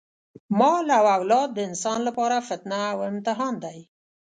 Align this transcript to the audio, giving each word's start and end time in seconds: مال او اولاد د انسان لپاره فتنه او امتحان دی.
مال 0.59 0.85
او 0.99 1.05
اولاد 1.17 1.49
د 1.53 1.59
انسان 1.69 1.99
لپاره 2.07 2.45
فتنه 2.49 2.79
او 2.93 2.99
امتحان 3.11 3.53
دی. 3.63 3.77